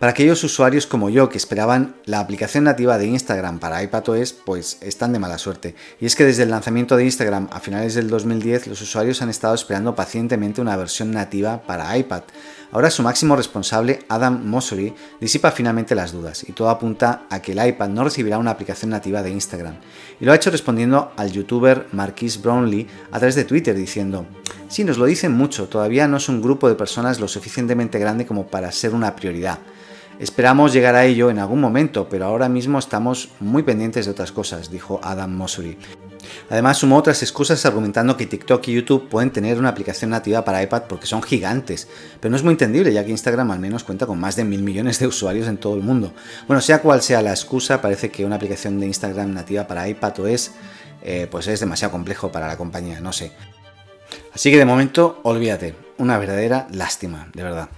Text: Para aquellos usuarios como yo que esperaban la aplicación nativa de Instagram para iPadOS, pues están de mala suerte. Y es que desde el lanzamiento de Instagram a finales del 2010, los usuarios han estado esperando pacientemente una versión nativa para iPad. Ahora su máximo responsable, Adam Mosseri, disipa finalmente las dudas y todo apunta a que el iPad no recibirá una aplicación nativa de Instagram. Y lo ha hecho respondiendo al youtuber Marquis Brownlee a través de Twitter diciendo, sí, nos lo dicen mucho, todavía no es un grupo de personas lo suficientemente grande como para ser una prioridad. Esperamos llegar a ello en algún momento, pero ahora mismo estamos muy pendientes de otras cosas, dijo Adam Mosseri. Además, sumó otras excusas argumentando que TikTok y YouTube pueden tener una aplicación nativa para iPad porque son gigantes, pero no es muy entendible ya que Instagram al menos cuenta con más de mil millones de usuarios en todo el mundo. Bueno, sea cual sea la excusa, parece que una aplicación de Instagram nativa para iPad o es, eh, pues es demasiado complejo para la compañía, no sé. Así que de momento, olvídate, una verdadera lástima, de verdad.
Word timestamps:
Para 0.00 0.12
aquellos 0.12 0.42
usuarios 0.44 0.86
como 0.86 1.10
yo 1.10 1.28
que 1.28 1.36
esperaban 1.36 1.94
la 2.06 2.20
aplicación 2.20 2.64
nativa 2.64 2.96
de 2.96 3.04
Instagram 3.04 3.58
para 3.58 3.82
iPadOS, 3.82 4.32
pues 4.32 4.78
están 4.80 5.12
de 5.12 5.18
mala 5.18 5.36
suerte. 5.36 5.74
Y 6.00 6.06
es 6.06 6.16
que 6.16 6.24
desde 6.24 6.44
el 6.44 6.48
lanzamiento 6.48 6.96
de 6.96 7.04
Instagram 7.04 7.50
a 7.52 7.60
finales 7.60 7.94
del 7.94 8.08
2010, 8.08 8.68
los 8.68 8.80
usuarios 8.80 9.20
han 9.20 9.28
estado 9.28 9.54
esperando 9.54 9.94
pacientemente 9.94 10.62
una 10.62 10.74
versión 10.78 11.10
nativa 11.10 11.60
para 11.60 11.98
iPad. 11.98 12.22
Ahora 12.72 12.88
su 12.88 13.02
máximo 13.02 13.36
responsable, 13.36 13.98
Adam 14.08 14.42
Mosseri, 14.48 14.94
disipa 15.20 15.50
finalmente 15.50 15.94
las 15.94 16.12
dudas 16.12 16.48
y 16.48 16.52
todo 16.52 16.70
apunta 16.70 17.26
a 17.28 17.42
que 17.42 17.52
el 17.52 17.62
iPad 17.62 17.90
no 17.90 18.02
recibirá 18.02 18.38
una 18.38 18.52
aplicación 18.52 18.92
nativa 18.92 19.22
de 19.22 19.32
Instagram. 19.32 19.74
Y 20.18 20.24
lo 20.24 20.32
ha 20.32 20.36
hecho 20.36 20.50
respondiendo 20.50 21.12
al 21.18 21.30
youtuber 21.30 21.88
Marquis 21.92 22.40
Brownlee 22.40 22.88
a 23.10 23.18
través 23.18 23.34
de 23.34 23.44
Twitter 23.44 23.76
diciendo, 23.76 24.24
sí, 24.66 24.82
nos 24.82 24.96
lo 24.96 25.04
dicen 25.04 25.32
mucho, 25.32 25.68
todavía 25.68 26.08
no 26.08 26.16
es 26.16 26.30
un 26.30 26.40
grupo 26.40 26.70
de 26.70 26.74
personas 26.74 27.20
lo 27.20 27.28
suficientemente 27.28 27.98
grande 27.98 28.24
como 28.24 28.46
para 28.46 28.72
ser 28.72 28.94
una 28.94 29.14
prioridad. 29.14 29.58
Esperamos 30.20 30.74
llegar 30.74 30.96
a 30.96 31.06
ello 31.06 31.30
en 31.30 31.38
algún 31.38 31.62
momento, 31.62 32.06
pero 32.10 32.26
ahora 32.26 32.50
mismo 32.50 32.78
estamos 32.78 33.30
muy 33.40 33.62
pendientes 33.62 34.04
de 34.04 34.12
otras 34.12 34.32
cosas, 34.32 34.70
dijo 34.70 35.00
Adam 35.02 35.34
Mosseri. 35.34 35.78
Además, 36.50 36.76
sumó 36.76 36.98
otras 36.98 37.22
excusas 37.22 37.64
argumentando 37.64 38.18
que 38.18 38.26
TikTok 38.26 38.68
y 38.68 38.74
YouTube 38.74 39.08
pueden 39.08 39.30
tener 39.30 39.58
una 39.58 39.70
aplicación 39.70 40.10
nativa 40.10 40.44
para 40.44 40.62
iPad 40.62 40.82
porque 40.90 41.06
son 41.06 41.22
gigantes, 41.22 41.88
pero 42.20 42.30
no 42.30 42.36
es 42.36 42.42
muy 42.42 42.52
entendible 42.52 42.92
ya 42.92 43.02
que 43.02 43.10
Instagram 43.10 43.50
al 43.50 43.60
menos 43.60 43.82
cuenta 43.82 44.04
con 44.04 44.20
más 44.20 44.36
de 44.36 44.44
mil 44.44 44.62
millones 44.62 44.98
de 44.98 45.06
usuarios 45.06 45.48
en 45.48 45.56
todo 45.56 45.74
el 45.74 45.82
mundo. 45.82 46.12
Bueno, 46.46 46.60
sea 46.60 46.82
cual 46.82 47.00
sea 47.00 47.22
la 47.22 47.30
excusa, 47.30 47.80
parece 47.80 48.10
que 48.10 48.26
una 48.26 48.36
aplicación 48.36 48.78
de 48.78 48.88
Instagram 48.88 49.32
nativa 49.32 49.66
para 49.66 49.88
iPad 49.88 50.20
o 50.20 50.26
es, 50.26 50.52
eh, 51.02 51.28
pues 51.30 51.46
es 51.46 51.60
demasiado 51.60 51.92
complejo 51.92 52.30
para 52.30 52.46
la 52.46 52.58
compañía, 52.58 53.00
no 53.00 53.14
sé. 53.14 53.32
Así 54.34 54.50
que 54.50 54.58
de 54.58 54.66
momento, 54.66 55.18
olvídate, 55.22 55.74
una 55.96 56.18
verdadera 56.18 56.68
lástima, 56.70 57.30
de 57.32 57.42
verdad. 57.42 57.70